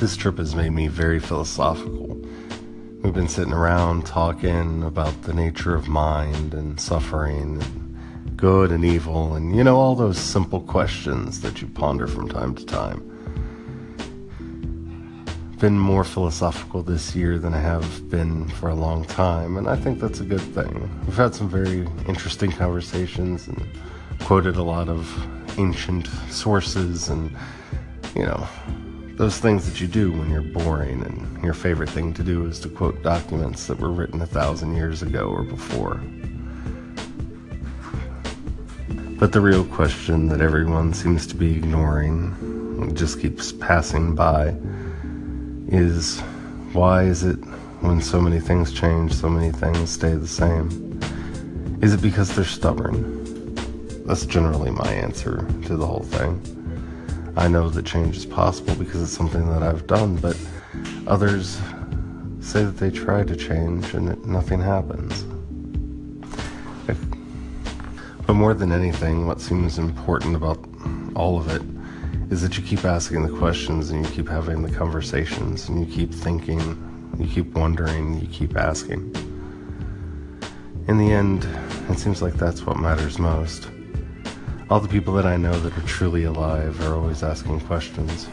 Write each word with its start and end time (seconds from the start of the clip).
This 0.00 0.16
trip 0.16 0.38
has 0.38 0.54
made 0.54 0.70
me 0.70 0.86
very 0.86 1.18
philosophical. 1.18 2.20
We've 3.02 3.12
been 3.12 3.26
sitting 3.26 3.52
around 3.52 4.06
talking 4.06 4.84
about 4.84 5.22
the 5.22 5.34
nature 5.34 5.74
of 5.74 5.88
mind 5.88 6.54
and 6.54 6.78
suffering 6.78 7.60
and 7.60 8.36
good 8.36 8.70
and 8.70 8.84
evil 8.84 9.34
and, 9.34 9.56
you 9.56 9.64
know, 9.64 9.76
all 9.76 9.96
those 9.96 10.16
simple 10.16 10.60
questions 10.60 11.40
that 11.40 11.60
you 11.60 11.66
ponder 11.66 12.06
from 12.06 12.28
time 12.28 12.54
to 12.54 12.64
time. 12.64 13.02
Been 15.58 15.76
more 15.76 16.04
philosophical 16.04 16.84
this 16.84 17.16
year 17.16 17.36
than 17.36 17.52
I 17.52 17.60
have 17.60 18.08
been 18.08 18.48
for 18.50 18.68
a 18.68 18.76
long 18.76 19.04
time, 19.04 19.56
and 19.56 19.68
I 19.68 19.74
think 19.74 19.98
that's 19.98 20.20
a 20.20 20.24
good 20.24 20.40
thing. 20.40 20.88
We've 21.06 21.16
had 21.16 21.34
some 21.34 21.48
very 21.48 21.88
interesting 22.06 22.52
conversations 22.52 23.48
and 23.48 23.66
quoted 24.20 24.54
a 24.54 24.62
lot 24.62 24.88
of 24.88 25.12
ancient 25.58 26.06
sources 26.30 27.08
and, 27.08 27.36
you 28.14 28.26
know, 28.26 28.46
those 29.18 29.38
things 29.38 29.68
that 29.68 29.80
you 29.80 29.88
do 29.88 30.12
when 30.12 30.30
you're 30.30 30.40
boring 30.40 31.02
and 31.02 31.42
your 31.42 31.52
favorite 31.52 31.90
thing 31.90 32.14
to 32.14 32.22
do 32.22 32.46
is 32.46 32.60
to 32.60 32.68
quote 32.68 33.02
documents 33.02 33.66
that 33.66 33.80
were 33.80 33.90
written 33.90 34.22
a 34.22 34.26
thousand 34.26 34.76
years 34.76 35.02
ago 35.02 35.28
or 35.28 35.42
before. 35.42 36.00
But 39.18 39.32
the 39.32 39.40
real 39.40 39.64
question 39.64 40.28
that 40.28 40.40
everyone 40.40 40.94
seems 40.94 41.26
to 41.26 41.34
be 41.34 41.56
ignoring, 41.56 42.36
and 42.80 42.96
just 42.96 43.20
keeps 43.20 43.50
passing 43.50 44.14
by, 44.14 44.54
is 45.66 46.20
why 46.72 47.02
is 47.02 47.24
it 47.24 47.38
when 47.80 48.00
so 48.00 48.20
many 48.20 48.38
things 48.38 48.72
change, 48.72 49.12
so 49.12 49.28
many 49.28 49.50
things 49.50 49.90
stay 49.90 50.14
the 50.14 50.28
same? 50.28 51.00
Is 51.82 51.92
it 51.92 52.00
because 52.00 52.36
they're 52.36 52.44
stubborn? 52.44 53.56
That's 54.06 54.26
generally 54.26 54.70
my 54.70 54.92
answer 54.92 55.44
to 55.64 55.76
the 55.76 55.86
whole 55.86 56.04
thing. 56.04 56.40
I 57.38 57.46
know 57.46 57.68
that 57.70 57.86
change 57.86 58.16
is 58.16 58.26
possible 58.26 58.74
because 58.74 59.00
it's 59.00 59.12
something 59.12 59.48
that 59.48 59.62
I've 59.62 59.86
done, 59.86 60.16
but 60.16 60.36
others 61.06 61.60
say 62.40 62.64
that 62.64 62.78
they 62.78 62.90
try 62.90 63.22
to 63.22 63.36
change 63.36 63.94
and 63.94 64.26
nothing 64.26 64.60
happens. 64.60 65.24
But 68.26 68.34
more 68.34 68.54
than 68.54 68.72
anything, 68.72 69.28
what 69.28 69.40
seems 69.40 69.78
important 69.78 70.34
about 70.34 70.58
all 71.14 71.38
of 71.38 71.48
it 71.48 71.62
is 72.32 72.42
that 72.42 72.58
you 72.58 72.64
keep 72.64 72.84
asking 72.84 73.24
the 73.24 73.38
questions 73.38 73.90
and 73.90 74.04
you 74.04 74.12
keep 74.12 74.28
having 74.28 74.62
the 74.62 74.72
conversations 74.72 75.68
and 75.68 75.78
you 75.78 75.94
keep 75.94 76.12
thinking, 76.12 76.60
you 77.20 77.28
keep 77.28 77.54
wondering, 77.54 78.20
you 78.20 78.26
keep 78.26 78.56
asking. 78.56 79.14
In 80.88 80.98
the 80.98 81.12
end, 81.12 81.48
it 81.88 82.00
seems 82.00 82.20
like 82.20 82.34
that's 82.34 82.66
what 82.66 82.78
matters 82.78 83.20
most. 83.20 83.68
All 84.70 84.80
the 84.80 84.88
people 84.88 85.14
that 85.14 85.24
I 85.24 85.38
know 85.38 85.58
that 85.60 85.76
are 85.78 85.86
truly 85.86 86.24
alive 86.24 86.78
are 86.82 86.94
always 86.94 87.22
asking 87.22 87.60
questions. 87.60 88.28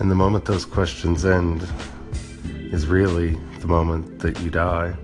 And 0.00 0.10
the 0.10 0.14
moment 0.14 0.46
those 0.46 0.64
questions 0.64 1.26
end 1.26 1.68
is 2.72 2.86
really 2.86 3.38
the 3.60 3.66
moment 3.66 4.18
that 4.20 4.40
you 4.40 4.48
die. 4.48 4.96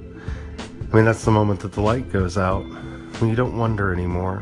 I 0.91 0.97
mean, 0.97 1.05
that's 1.05 1.27
the 1.27 1.33
moment 1.33 1.61
that 1.61 1.73
the 1.73 1.83
light 1.83 2.11
goes 2.11 2.39
out, 2.39 2.63
when 3.19 3.29
you 3.29 3.37
don't 3.37 3.59
wonder 3.59 3.93
anymore, 3.93 4.41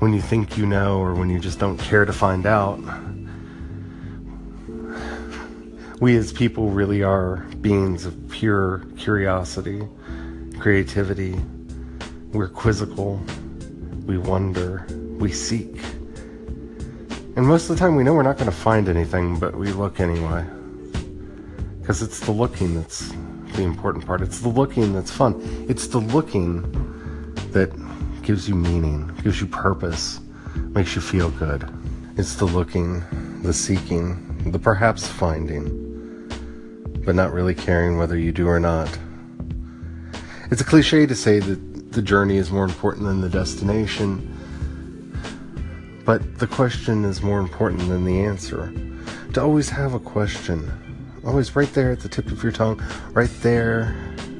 when 0.00 0.12
you 0.12 0.20
think 0.20 0.58
you 0.58 0.66
know, 0.66 0.98
or 0.98 1.14
when 1.14 1.30
you 1.30 1.38
just 1.38 1.60
don't 1.60 1.78
care 1.78 2.04
to 2.04 2.12
find 2.12 2.44
out. 2.44 2.80
We 6.00 6.16
as 6.16 6.32
people 6.32 6.70
really 6.70 7.04
are 7.04 7.36
beings 7.60 8.04
of 8.04 8.28
pure 8.30 8.84
curiosity, 8.96 9.80
creativity. 10.58 11.36
We're 12.32 12.48
quizzical, 12.48 13.22
we 14.06 14.18
wonder, 14.18 14.84
we 15.22 15.30
seek. 15.30 15.78
And 17.36 17.46
most 17.46 17.70
of 17.70 17.76
the 17.76 17.80
time, 17.80 17.94
we 17.94 18.02
know 18.02 18.12
we're 18.12 18.24
not 18.24 18.38
going 18.38 18.50
to 18.50 18.56
find 18.56 18.88
anything, 18.88 19.38
but 19.38 19.54
we 19.54 19.68
look 19.68 20.00
anyway. 20.00 20.44
Because 21.80 22.02
it's 22.02 22.18
the 22.18 22.32
looking 22.32 22.74
that's 22.74 23.12
the 23.54 23.62
important 23.62 24.04
part. 24.04 24.20
It's 24.20 24.40
the 24.40 24.48
looking 24.48 24.92
that's 24.92 25.12
fun. 25.12 25.40
It's 25.68 25.86
the 25.86 26.00
looking 26.00 26.62
that 27.52 27.70
gives 28.22 28.48
you 28.48 28.56
meaning, 28.56 29.12
gives 29.22 29.40
you 29.40 29.46
purpose, 29.46 30.18
makes 30.56 30.96
you 30.96 31.00
feel 31.00 31.30
good. 31.30 31.70
It's 32.16 32.34
the 32.34 32.46
looking, 32.46 33.04
the 33.42 33.54
seeking, 33.54 34.50
the 34.50 34.58
perhaps 34.58 35.06
finding, 35.06 35.70
but 37.04 37.14
not 37.14 37.32
really 37.32 37.54
caring 37.54 37.96
whether 37.96 38.18
you 38.18 38.32
do 38.32 38.48
or 38.48 38.58
not. 38.58 38.90
It's 40.50 40.60
a 40.60 40.64
cliche 40.64 41.06
to 41.06 41.14
say 41.14 41.38
that 41.38 41.92
the 41.92 42.02
journey 42.02 42.38
is 42.38 42.50
more 42.50 42.64
important 42.64 43.06
than 43.06 43.20
the 43.20 43.28
destination 43.28 44.32
but 46.04 46.38
the 46.38 46.46
question 46.46 47.04
is 47.04 47.22
more 47.22 47.40
important 47.40 47.88
than 47.88 48.04
the 48.04 48.20
answer. 48.20 48.72
To 49.34 49.42
always 49.42 49.68
have 49.68 49.94
a 49.94 50.00
question, 50.00 50.70
always 51.24 51.54
right 51.54 51.72
there 51.72 51.92
at 51.92 52.00
the 52.00 52.08
tip 52.08 52.30
of 52.30 52.42
your 52.42 52.52
tongue, 52.52 52.82
right 53.12 53.30
there, 53.40 53.94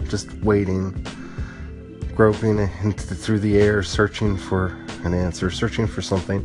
just 0.09 0.33
waiting, 0.43 1.07
groping 2.15 2.67
through 2.95 3.39
the 3.39 3.59
air, 3.59 3.83
searching 3.83 4.37
for 4.37 4.77
an 5.05 5.15
answer, 5.15 5.51
searching 5.51 5.87
for 5.87 6.03
something, 6.03 6.41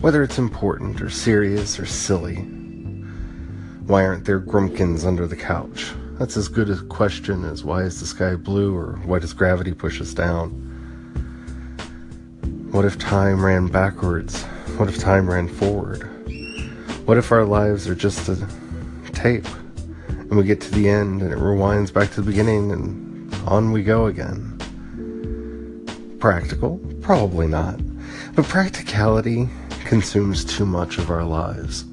whether 0.00 0.22
it's 0.22 0.38
important 0.38 1.00
or 1.00 1.10
serious 1.10 1.78
or 1.78 1.86
silly. 1.86 2.36
Why 3.86 4.04
aren't 4.04 4.24
there 4.24 4.40
grumpkins 4.40 5.04
under 5.04 5.26
the 5.26 5.36
couch? 5.36 5.92
That's 6.18 6.36
as 6.36 6.48
good 6.48 6.68
a 6.68 6.76
question 6.86 7.44
as 7.44 7.64
why 7.64 7.82
is 7.82 8.00
the 8.00 8.06
sky 8.06 8.34
blue 8.34 8.76
or 8.76 9.00
why 9.04 9.18
does 9.18 9.32
gravity 9.32 9.72
push 9.72 10.00
us 10.00 10.12
down? 10.12 10.67
What 12.78 12.84
if 12.84 12.96
time 12.96 13.44
ran 13.44 13.66
backwards? 13.66 14.44
What 14.76 14.88
if 14.88 14.98
time 14.98 15.28
ran 15.28 15.48
forward? 15.48 16.04
What 17.06 17.18
if 17.18 17.32
our 17.32 17.44
lives 17.44 17.88
are 17.88 17.94
just 17.96 18.28
a 18.28 18.36
tape 19.06 19.48
and 20.06 20.36
we 20.36 20.44
get 20.44 20.60
to 20.60 20.70
the 20.70 20.88
end 20.88 21.20
and 21.20 21.32
it 21.32 21.38
rewinds 21.38 21.92
back 21.92 22.12
to 22.12 22.20
the 22.22 22.30
beginning 22.30 22.70
and 22.70 23.34
on 23.48 23.72
we 23.72 23.82
go 23.82 24.06
again? 24.06 24.56
Practical? 26.20 26.78
Probably 27.00 27.48
not. 27.48 27.80
But 28.36 28.44
practicality 28.44 29.48
consumes 29.84 30.44
too 30.44 30.64
much 30.64 30.98
of 30.98 31.10
our 31.10 31.24
lives. 31.24 31.84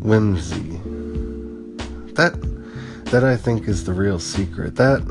Whimsy. 0.00 0.80
That 2.14 2.32
that 3.10 3.24
I 3.24 3.36
think 3.36 3.68
is 3.68 3.84
the 3.84 3.92
real 3.92 4.18
secret. 4.18 4.76
That 4.76 5.02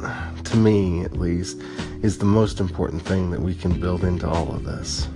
to 0.49 0.57
me 0.57 1.03
at 1.03 1.13
least 1.13 1.61
is 2.01 2.17
the 2.17 2.25
most 2.25 2.59
important 2.59 3.01
thing 3.01 3.31
that 3.31 3.41
we 3.41 3.53
can 3.53 3.79
build 3.79 4.03
into 4.03 4.29
all 4.29 4.49
of 4.53 4.63
this 4.63 5.07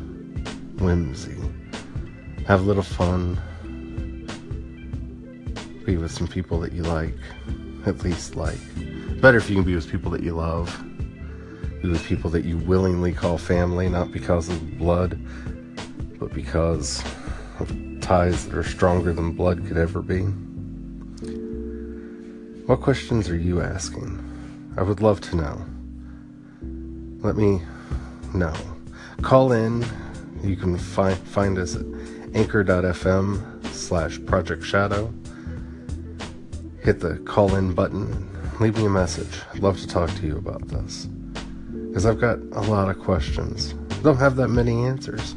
whimsy. 0.78 1.38
Have 2.47 2.62
a 2.62 2.64
little 2.64 2.84
fun. 2.84 3.40
Be 5.86 5.97
with 5.97 6.12
some 6.12 6.28
people 6.28 6.59
that 6.62 6.74
you 6.74 6.84
like, 6.84 7.16
at 7.86 8.03
least 8.03 8.36
like. 8.36 8.59
Better 9.22 9.38
if 9.38 9.50
you 9.50 9.56
can 9.56 9.64
be 9.64 9.75
with 9.75 9.90
people 9.90 10.12
that 10.12 10.24
you 10.24 10.34
love. 10.34 10.75
Be 11.81 11.90
with 11.90 12.03
people 12.06 12.30
that 12.31 12.46
you 12.46 12.58
willingly 12.58 13.14
call 13.14 13.38
family, 13.38 13.90
not 13.90 14.12
because 14.12 14.50
of 14.50 14.78
blood, 14.78 15.20
but 16.20 16.34
because 16.34 17.03
of 17.59 17.72
ties 18.02 18.47
that 18.47 18.58
are 18.58 18.64
stronger 18.64 19.14
than 19.14 19.31
blood 19.31 19.66
could 19.68 19.78
ever 19.78 20.02
be. 20.02 20.22
What 22.66 22.81
questions 22.81 23.30
are 23.30 23.38
you 23.38 23.62
asking? 23.62 24.31
I 24.78 24.84
would 24.84 25.02
love 25.02 25.20
to 25.22 25.36
know. 25.36 25.66
Let 27.22 27.36
me 27.36 27.62
know. 28.34 28.54
Call 29.22 29.52
in. 29.52 29.86
You 30.44 30.56
can 30.56 30.78
find 30.78 31.18
find 31.18 31.58
us 31.58 31.76
at 31.76 31.86
anchor.fm 32.34 33.68
slash 33.68 34.24
project 34.26 34.64
shadow. 34.64 35.14
Hit 36.82 37.00
the 37.00 37.18
call 37.26 37.56
in 37.56 37.74
button. 37.74 38.28
Leave 38.59 38.78
me 38.78 38.86
a 38.86 38.90
message. 38.90 39.40
I'd 39.54 39.59
love 39.59 39.80
to 39.82 39.88
talk 39.88 40.09
to 40.16 40.26
you 40.26 40.38
about 40.38 40.68
this. 40.68 41.08
Because 41.90 42.06
I've 42.06 42.20
got 42.20 42.40
a 42.53 42.62
lot 42.62 42.90
of 42.90 43.00
questions. 43.00 43.76
I 43.92 44.02
don't 44.02 44.18
have 44.18 44.36
that 44.38 44.48
many 44.48 44.86
answers. 44.86 45.36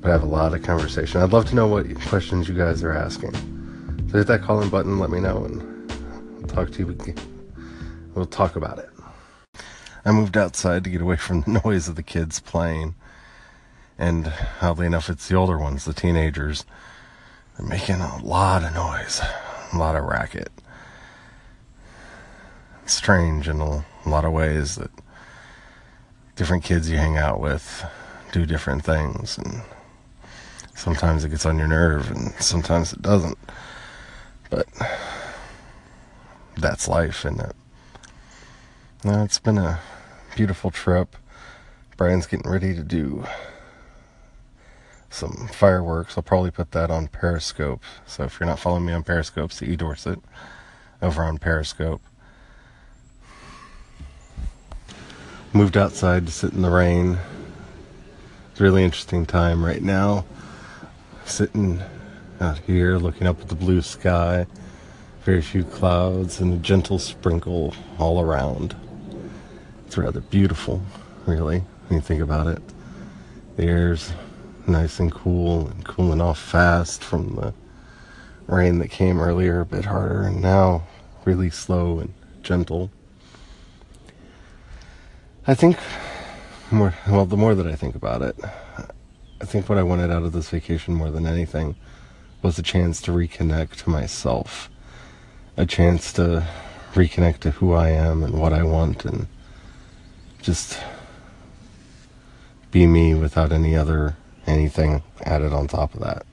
But 0.00 0.08
I 0.08 0.12
have 0.12 0.22
a 0.22 0.26
lot 0.26 0.54
of 0.54 0.62
conversation. 0.62 1.20
I'd 1.20 1.32
love 1.32 1.46
to 1.50 1.54
know 1.54 1.66
what 1.66 1.86
questions 2.02 2.48
you 2.48 2.54
guys 2.54 2.82
are 2.82 2.92
asking. 2.92 3.34
So 4.10 4.18
hit 4.18 4.26
that 4.28 4.42
call 4.42 4.62
in 4.62 4.70
button, 4.70 4.98
let 4.98 5.10
me 5.10 5.20
know, 5.20 5.44
and 5.44 5.92
I'll 6.42 6.48
talk 6.48 6.70
to 6.72 6.78
you. 6.78 7.35
We'll 8.16 8.24
talk 8.24 8.56
about 8.56 8.78
it. 8.78 8.88
I 10.02 10.10
moved 10.10 10.38
outside 10.38 10.84
to 10.84 10.90
get 10.90 11.02
away 11.02 11.16
from 11.16 11.40
the 11.46 11.60
noise 11.62 11.86
of 11.86 11.96
the 11.96 12.02
kids 12.02 12.40
playing. 12.40 12.94
And 13.98 14.32
oddly 14.62 14.86
enough, 14.86 15.10
it's 15.10 15.28
the 15.28 15.36
older 15.36 15.58
ones, 15.58 15.84
the 15.84 15.92
teenagers. 15.92 16.64
They're 17.56 17.68
making 17.68 17.96
a 17.96 18.24
lot 18.24 18.64
of 18.64 18.74
noise, 18.74 19.20
a 19.72 19.76
lot 19.76 19.96
of 19.96 20.04
racket. 20.04 20.50
It's 22.84 22.94
strange 22.94 23.48
in 23.48 23.60
a 23.60 23.84
lot 24.06 24.24
of 24.24 24.32
ways 24.32 24.76
that 24.76 24.90
different 26.36 26.64
kids 26.64 26.88
you 26.88 26.96
hang 26.96 27.18
out 27.18 27.38
with 27.38 27.84
do 28.32 28.46
different 28.46 28.82
things. 28.82 29.36
And 29.36 29.60
sometimes 30.74 31.22
it 31.22 31.30
gets 31.30 31.44
on 31.44 31.58
your 31.58 31.68
nerve, 31.68 32.10
and 32.10 32.32
sometimes 32.40 32.94
it 32.94 33.02
doesn't. 33.02 33.38
But 34.48 34.68
that's 36.56 36.88
life, 36.88 37.26
isn't 37.26 37.40
it? 37.40 37.56
No, 39.04 39.22
it's 39.22 39.38
been 39.38 39.58
a 39.58 39.78
beautiful 40.34 40.70
trip. 40.70 41.16
Brian's 41.96 42.26
getting 42.26 42.50
ready 42.50 42.74
to 42.74 42.82
do 42.82 43.24
some 45.10 45.48
fireworks. 45.52 46.16
I'll 46.16 46.22
probably 46.22 46.50
put 46.50 46.72
that 46.72 46.90
on 46.90 47.08
Periscope. 47.08 47.82
So 48.06 48.24
if 48.24 48.40
you're 48.40 48.48
not 48.48 48.58
following 48.58 48.86
me 48.86 48.94
on 48.94 49.02
Periscope, 49.02 49.52
see 49.52 49.76
Dorset 49.76 50.18
over 51.02 51.22
on 51.22 51.36
Periscope. 51.36 52.00
Moved 55.52 55.76
outside 55.76 56.26
to 56.26 56.32
sit 56.32 56.54
in 56.54 56.62
the 56.62 56.70
rain. 56.70 57.18
It's 58.50 58.60
a 58.60 58.64
really 58.64 58.82
interesting 58.82 59.26
time 59.26 59.64
right 59.64 59.82
now. 59.82 60.24
Sitting 61.26 61.82
out 62.40 62.58
here 62.60 62.96
looking 62.96 63.26
up 63.26 63.40
at 63.42 63.48
the 63.48 63.54
blue 63.54 63.82
sky, 63.82 64.46
very 65.22 65.42
few 65.42 65.64
clouds, 65.64 66.40
and 66.40 66.54
a 66.54 66.56
gentle 66.56 66.98
sprinkle 66.98 67.74
all 67.98 68.20
around. 68.20 68.74
Rather 69.96 70.20
beautiful, 70.20 70.82
really, 71.24 71.64
when 71.88 71.96
you 71.96 72.00
think 72.02 72.20
about 72.20 72.46
it. 72.48 72.62
The 73.56 73.64
air's 73.64 74.12
nice 74.66 75.00
and 75.00 75.10
cool 75.10 75.68
and 75.68 75.84
cooling 75.86 76.20
off 76.20 76.38
fast 76.38 77.02
from 77.02 77.34
the 77.34 77.54
rain 78.46 78.78
that 78.80 78.88
came 78.88 79.18
earlier, 79.18 79.60
a 79.60 79.66
bit 79.66 79.86
harder, 79.86 80.22
and 80.22 80.42
now 80.42 80.82
really 81.24 81.48
slow 81.48 81.98
and 81.98 82.12
gentle. 82.42 82.90
I 85.46 85.54
think 85.54 85.78
more, 86.70 86.94
well, 87.08 87.24
the 87.24 87.38
more 87.38 87.54
that 87.54 87.66
I 87.66 87.74
think 87.74 87.94
about 87.94 88.20
it, 88.20 88.36
I 89.40 89.46
think 89.46 89.66
what 89.66 89.78
I 89.78 89.82
wanted 89.82 90.10
out 90.10 90.24
of 90.24 90.32
this 90.32 90.50
vacation 90.50 90.92
more 90.92 91.10
than 91.10 91.26
anything 91.26 91.74
was 92.42 92.58
a 92.58 92.62
chance 92.62 93.00
to 93.02 93.12
reconnect 93.12 93.76
to 93.84 93.90
myself, 93.90 94.68
a 95.56 95.64
chance 95.64 96.12
to 96.12 96.46
reconnect 96.92 97.38
to 97.40 97.52
who 97.52 97.72
I 97.72 97.88
am 97.88 98.22
and 98.22 98.38
what 98.38 98.52
I 98.52 98.62
want, 98.62 99.06
and 99.06 99.26
just 100.46 100.78
be 102.70 102.86
me 102.86 103.14
without 103.14 103.50
any 103.50 103.74
other 103.74 104.16
anything 104.46 105.02
added 105.24 105.52
on 105.52 105.66
top 105.66 105.92
of 105.92 106.00
that. 106.00 106.24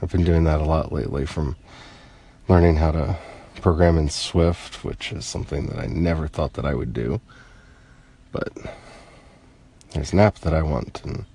I've 0.00 0.10
been 0.10 0.24
doing 0.24 0.44
that 0.44 0.62
a 0.62 0.64
lot 0.64 0.90
lately 0.90 1.26
from 1.26 1.56
learning 2.48 2.76
how 2.76 2.92
to 2.92 3.18
program 3.60 3.98
in 3.98 4.08
Swift, 4.08 4.84
which 4.84 5.12
is 5.12 5.26
something 5.26 5.66
that 5.66 5.78
I 5.78 5.84
never 5.86 6.28
thought 6.28 6.54
that 6.54 6.64
I 6.64 6.72
would 6.72 6.94
do. 6.94 7.20
But 8.32 8.48
there's 9.90 10.14
an 10.14 10.20
app 10.20 10.38
that 10.38 10.54
I 10.54 10.62
want, 10.62 11.02
and 11.04 11.26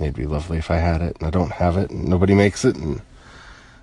it'd 0.00 0.16
be 0.16 0.26
lovely 0.26 0.58
if 0.58 0.68
I 0.68 0.78
had 0.78 1.00
it, 1.00 1.16
and 1.18 1.28
I 1.28 1.30
don't 1.30 1.52
have 1.52 1.76
it, 1.76 1.90
and 1.90 2.08
nobody 2.08 2.34
makes 2.34 2.64
it, 2.64 2.74
and 2.74 3.02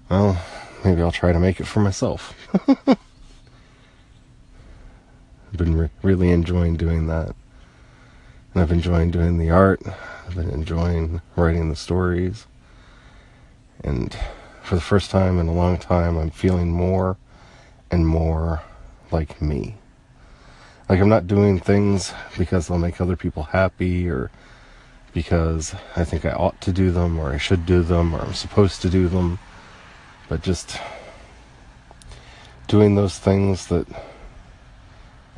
well, 0.10 0.38
maybe 0.84 1.02
I'll 1.02 1.14
try 1.14 1.32
to 1.32 1.40
make 1.40 1.62
it 1.62 1.66
for 1.66 1.80
myself. 1.80 2.36
I've 5.50 5.58
been 5.58 5.76
re- 5.76 5.90
really 6.02 6.32
enjoying 6.32 6.76
doing 6.76 7.08
that. 7.08 7.36
And 8.54 8.62
I've 8.62 8.70
been 8.70 8.78
enjoying 8.80 9.12
doing 9.12 9.38
the 9.38 9.50
art. 9.50 9.82
I've 10.26 10.36
been 10.36 10.50
enjoying 10.50 11.22
writing 11.36 11.70
the 11.70 11.76
stories. 11.76 12.48
And 13.84 14.18
for 14.64 14.76
the 14.76 14.82
first 14.82 15.12
time 15.12 15.40
in 15.40 15.48
a 15.48 15.54
long 15.54 15.78
time, 15.78 16.18
I'm 16.18 16.32
feeling 16.32 16.72
more 16.72 17.18
and 17.90 18.06
more 18.06 18.62
like 19.12 19.42
me. 19.42 19.76
Like 20.90 21.00
I'm 21.00 21.10
not 21.10 21.28
doing 21.28 21.60
things 21.60 22.14
because 22.38 22.68
they'll 22.68 22.78
make 22.78 23.00
other 23.00 23.16
people 23.16 23.44
happy 23.44 24.10
or 24.10 24.32
because 25.14 25.74
I 25.96 26.04
think 26.04 26.26
I 26.26 26.32
ought 26.32 26.60
to 26.62 26.72
do 26.72 26.92
them 26.92 27.20
or 27.20 27.32
I 27.32 27.38
should 27.38 27.66
do 27.66 27.84
them 27.84 28.14
or 28.14 28.20
I'm 28.22 28.34
supposed 28.34 28.82
to 28.82 28.90
do 28.90 29.08
them, 29.08 29.40
but 30.30 30.44
just 30.44 30.80
doing 32.68 32.96
those 32.96 33.18
things 33.18 33.68
that 33.68 33.88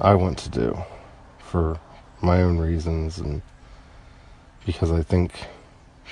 I 0.02 0.16
want 0.16 0.38
to 0.40 0.50
do 0.50 0.82
for 1.40 1.78
my 2.22 2.42
own 2.42 2.58
reasons 2.58 3.18
and 3.18 3.42
because 4.66 4.92
I 4.92 5.04
think 5.04 5.34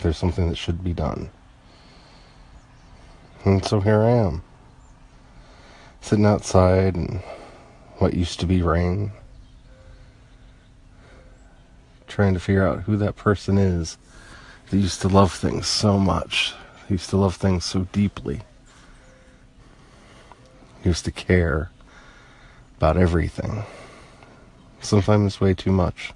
there's 0.01 0.17
something 0.17 0.49
that 0.49 0.57
should 0.57 0.83
be 0.83 0.93
done. 0.93 1.29
And 3.45 3.63
so 3.63 3.79
here 3.79 4.01
I 4.01 4.09
am, 4.09 4.43
sitting 6.01 6.25
outside 6.25 6.95
in 6.95 7.21
what 7.99 8.13
used 8.13 8.41
to 8.41 8.45
be 8.45 8.61
rain, 8.61 9.11
trying 12.07 12.33
to 12.33 12.39
figure 12.41 12.67
out 12.67 12.81
who 12.81 12.97
that 12.97 13.15
person 13.15 13.57
is 13.57 13.97
that 14.69 14.77
used 14.77 15.01
to 15.01 15.07
love 15.07 15.33
things 15.33 15.65
so 15.65 15.97
much, 15.97 16.53
used 16.89 17.09
to 17.11 17.17
love 17.17 17.37
things 17.37 17.63
so 17.63 17.87
deeply, 17.93 18.41
used 20.83 21.05
to 21.05 21.11
care 21.11 21.71
about 22.77 22.97
everything. 22.97 23.63
Sometimes 24.81 25.41
way 25.41 25.53
too 25.53 25.71
much. 25.71 26.13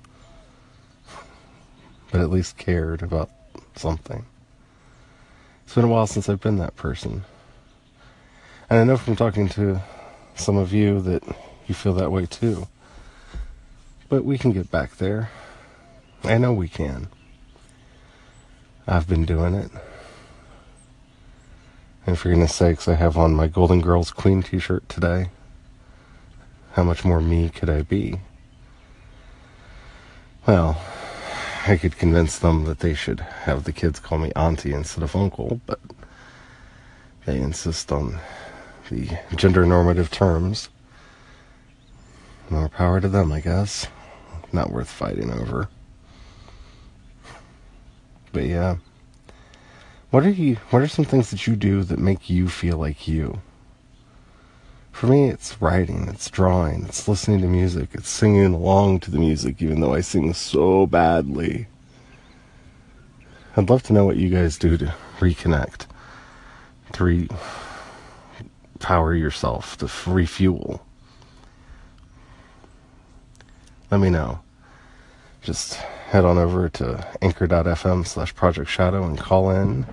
But 2.12 2.22
at 2.22 2.30
least 2.30 2.58
cared 2.58 3.02
about 3.02 3.30
something. 3.76 4.26
It's 5.66 5.74
been 5.74 5.86
a 5.86 5.88
while 5.88 6.08
since 6.08 6.30
I've 6.30 6.42
been 6.42 6.58
that 6.58 6.76
person. 6.76 7.24
And 8.70 8.80
I 8.80 8.84
know 8.84 8.98
from 8.98 9.16
talking 9.16 9.50
to 9.50 9.82
some 10.36 10.58
of 10.58 10.72
you 10.72 11.02
that 11.02 11.24
you 11.68 11.74
feel 11.74 11.94
that 11.94 12.12
way 12.12 12.26
too. 12.26 12.68
But 14.08 14.24
we 14.24 14.38
can 14.38 14.52
get 14.52 14.70
back 14.70 14.98
there. 14.98 15.30
I 16.24 16.38
know 16.38 16.54
we 16.54 16.68
can. 16.68 17.08
I've 18.88 19.08
been 19.08 19.26
doing 19.26 19.56
it. 19.56 19.72
And 22.06 22.18
for 22.18 22.30
goodness 22.30 22.54
sakes, 22.54 22.88
I 22.88 22.96
have 22.96 23.18
on 23.18 23.36
my 23.36 23.48
Golden 23.48 23.82
Girls 23.82 24.12
Queen 24.12 24.44
t 24.44 24.60
shirt 24.60 24.88
today. 24.90 25.30
How 26.74 26.84
much 26.84 27.04
more 27.04 27.20
me 27.20 27.50
could 27.50 27.70
I 27.70 27.82
be? 27.82 28.20
Well, 30.48 30.82
I 31.68 31.78
could 31.78 31.98
convince 31.98 32.40
them 32.40 32.64
that 32.66 32.80
they 32.80 32.94
should 32.94 33.20
have 33.20 33.66
the 33.66 33.72
kids 33.72 34.00
call 34.00 34.18
me 34.18 34.32
auntie 34.36 34.74
instead 34.74 35.04
of 35.04 35.16
uncle, 35.16 35.62
but 35.66 35.80
they 37.26 37.38
insist 37.38 37.92
on 37.92 38.20
the 38.90 39.18
gender 39.36 39.66
normative 39.66 40.10
terms. 40.10 40.70
More 42.50 42.70
power 42.70 43.00
to 43.00 43.08
them, 43.08 43.32
I 43.32 43.42
guess. 43.42 43.88
Not 44.52 44.72
worth 44.72 44.90
fighting 44.90 45.32
over. 45.32 45.70
But 48.32 48.44
yeah. 48.46 48.78
What 50.10 50.26
are 50.26 50.30
you 50.30 50.56
what 50.72 50.82
are 50.82 50.88
some 50.88 51.06
things 51.06 51.32
that 51.32 51.48
you 51.48 51.56
do 51.56 51.84
that 51.84 52.00
make 52.00 52.30
you 52.30 52.50
feel 52.50 52.78
like 52.78 53.08
you? 53.08 53.42
For 54.92 55.08
me, 55.08 55.30
it's 55.30 55.60
writing, 55.62 56.08
it's 56.10 56.30
drawing, 56.30 56.86
it's 56.86 57.08
listening 57.08 57.42
to 57.42 57.48
music, 57.48 57.90
it's 57.94 58.10
singing 58.10 58.54
along 58.54 59.00
to 59.02 59.12
the 59.12 59.18
music, 59.18 59.62
even 59.62 59.82
though 59.82 59.94
I 59.94 60.02
sing 60.02 60.34
so 60.34 60.86
badly. 60.86 61.68
I'd 63.58 63.70
love 63.70 63.84
to 63.84 63.94
know 63.94 64.06
what 64.06 64.18
you 64.18 64.30
guys 64.30 64.58
do 64.58 64.78
to 64.78 64.94
reconnect, 65.20 65.88
to 66.94 67.04
re 67.04 67.28
power 68.80 69.14
yourself, 69.16 69.78
to 69.78 69.90
refuel. 70.10 70.86
Let 73.90 74.00
me 74.00 74.10
know. 74.10 74.40
Just 75.42 75.76
head 75.76 76.26
on 76.26 76.38
over 76.38 76.70
to 76.70 77.08
anchor.fm 77.22 78.06
slash 78.06 78.36
project 78.36 78.70
shadow 78.70 79.04
and 79.06 79.18
call 79.18 79.50
in. 79.50 79.86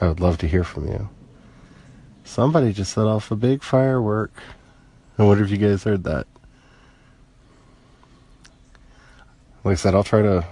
I 0.00 0.08
would 0.08 0.20
love 0.20 0.38
to 0.38 0.48
hear 0.48 0.64
from 0.64 0.86
you. 0.88 1.08
Somebody 2.26 2.72
just 2.72 2.92
set 2.92 3.06
off 3.06 3.30
a 3.30 3.36
big 3.36 3.62
firework. 3.62 4.32
I 5.16 5.22
wonder 5.22 5.44
if 5.44 5.50
you 5.50 5.58
guys 5.58 5.84
heard 5.84 6.02
that. 6.04 6.26
Like 9.62 9.72
I 9.72 9.76
said, 9.76 9.94
I'll 9.94 10.02
try 10.02 10.22
to 10.22 10.44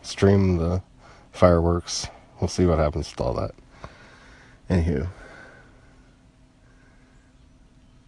stream 0.00 0.58
the 0.58 0.80
fireworks. 1.32 2.06
We'll 2.40 2.46
see 2.46 2.66
what 2.66 2.78
happens 2.78 3.10
with 3.10 3.20
all 3.20 3.34
that. 3.34 3.50
Anywho, 4.70 5.08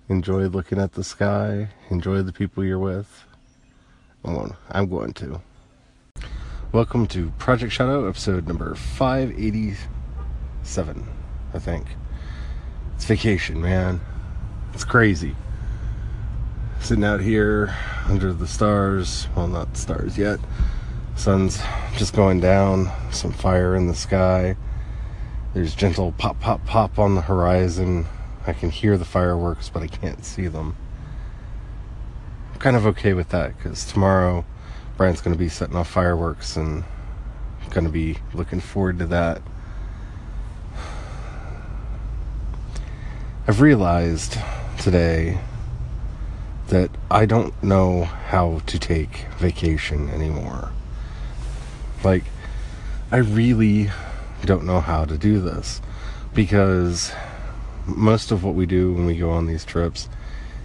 enjoy 0.09 0.47
looking 0.47 0.79
at 0.79 0.93
the 0.93 1.03
sky. 1.03 1.71
Enjoy 1.91 2.23
the 2.23 2.33
people 2.33 2.65
you're 2.65 2.79
with. 2.79 3.25
I'm 4.25 4.35
going, 4.35 4.55
I'm 4.71 4.89
going 4.89 5.15
to. 5.15 5.41
Welcome 6.71 7.09
to 7.09 7.31
Project 7.39 7.73
Shadow, 7.73 8.09
episode 8.09 8.47
number 8.47 8.77
587, 8.77 11.09
I 11.53 11.59
think. 11.59 11.89
It's 13.01 13.07
vacation, 13.07 13.63
man. 13.63 13.99
It's 14.75 14.85
crazy. 14.85 15.35
Sitting 16.81 17.03
out 17.03 17.23
here 17.23 17.75
under 18.07 18.35
the 18.35 18.47
stars. 18.47 19.27
Well, 19.35 19.49
not 19.49 19.75
stars 19.75 20.19
yet. 20.19 20.39
Sun's 21.17 21.63
just 21.97 22.13
going 22.13 22.41
down. 22.41 22.93
Some 23.11 23.33
fire 23.33 23.75
in 23.75 23.87
the 23.87 23.95
sky. 23.95 24.55
There's 25.55 25.75
gentle 25.75 26.13
pop, 26.13 26.41
pop, 26.41 26.67
pop 26.67 26.99
on 26.99 27.15
the 27.15 27.23
horizon. 27.23 28.05
I 28.47 28.53
can 28.53 28.69
hear 28.69 28.99
the 28.99 29.07
fireworks, 29.07 29.71
but 29.71 29.83
I 29.83 29.87
can't 29.87 30.23
see 30.23 30.47
them. 30.47 30.77
I'm 32.53 32.59
kind 32.59 32.77
of 32.77 32.85
okay 32.85 33.15
with 33.15 33.31
that 33.31 33.57
because 33.57 33.87
tomorrow 33.87 34.45
Brian's 34.99 35.23
going 35.23 35.35
to 35.35 35.39
be 35.39 35.49
setting 35.49 35.75
off 35.75 35.89
fireworks 35.89 36.55
and 36.55 36.85
I'm 37.63 37.71
going 37.71 37.87
to 37.87 37.91
be 37.91 38.19
looking 38.35 38.61
forward 38.61 38.99
to 38.99 39.07
that. 39.07 39.41
I've 43.51 43.61
realized 43.61 44.39
today 44.79 45.41
that 46.69 46.89
I 47.11 47.27
don't 47.27 47.61
know 47.65 48.05
how 48.05 48.61
to 48.67 48.79
take 48.79 49.27
vacation 49.39 50.09
anymore. 50.09 50.71
Like, 52.05 52.23
I 53.11 53.17
really 53.17 53.91
don't 54.45 54.65
know 54.65 54.79
how 54.79 55.05
to 55.05 55.19
do 55.19 55.41
this 55.41 55.83
because 56.33 57.13
most 57.87 58.31
of 58.31 58.45
what 58.45 58.55
we 58.55 58.67
do 58.67 58.93
when 58.93 59.05
we 59.05 59.17
go 59.17 59.31
on 59.31 59.47
these 59.47 59.65
trips 59.65 60.09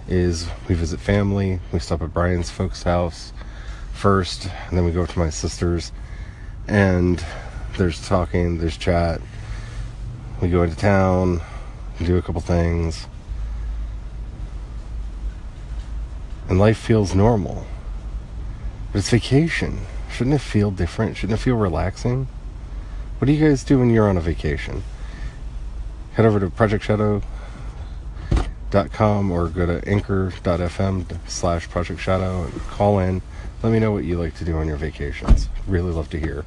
is 0.06 0.46
we 0.68 0.76
visit 0.76 1.00
family, 1.00 1.58
we 1.72 1.80
stop 1.80 2.02
at 2.02 2.14
Brian's 2.14 2.50
folks' 2.50 2.84
house 2.84 3.32
first, 3.94 4.48
and 4.68 4.78
then 4.78 4.84
we 4.84 4.92
go 4.92 5.06
to 5.06 5.18
my 5.18 5.30
sister's, 5.30 5.90
and 6.68 7.24
there's 7.78 8.06
talking, 8.06 8.58
there's 8.58 8.76
chat. 8.76 9.20
We 10.40 10.50
go 10.50 10.62
into 10.62 10.76
town, 10.76 11.40
do 12.04 12.16
a 12.16 12.22
couple 12.22 12.40
things, 12.40 13.06
and 16.48 16.58
life 16.58 16.78
feels 16.78 17.14
normal. 17.14 17.66
But 18.92 18.98
it's 18.98 19.10
vacation. 19.10 19.80
Shouldn't 20.12 20.36
it 20.36 20.40
feel 20.40 20.70
different? 20.70 21.16
Shouldn't 21.16 21.38
it 21.38 21.42
feel 21.42 21.56
relaxing? 21.56 22.28
What 23.18 23.26
do 23.26 23.32
you 23.32 23.48
guys 23.48 23.64
do 23.64 23.78
when 23.78 23.90
you're 23.90 24.08
on 24.08 24.16
a 24.16 24.20
vacation? 24.20 24.82
Head 26.14 26.26
over 26.26 26.40
to 26.40 26.48
projectshadow.com 26.48 29.30
or 29.30 29.48
go 29.48 29.66
to 29.66 29.88
anchor.fm 29.88 31.28
slash 31.28 31.68
project 31.68 32.00
shadow 32.00 32.44
and 32.44 32.60
call 32.62 32.98
in. 32.98 33.20
Let 33.62 33.72
me 33.72 33.78
know 33.78 33.92
what 33.92 34.04
you 34.04 34.18
like 34.18 34.34
to 34.36 34.44
do 34.44 34.56
on 34.56 34.68
your 34.68 34.76
vacations. 34.76 35.48
Really 35.66 35.92
love 35.92 36.10
to 36.10 36.20
hear. 36.20 36.44